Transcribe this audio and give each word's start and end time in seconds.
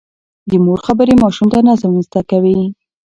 د 0.49 0.51
مور 0.65 0.79
خبرې 0.87 1.13
ماشوم 1.23 1.47
ته 1.53 1.59
نظم 1.67 1.91
زده 2.07 2.21
کوي. 2.29 2.59